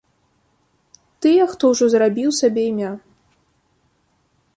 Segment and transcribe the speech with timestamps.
[1.25, 2.91] Тыя, хто ўжо зарабіў сабе імя.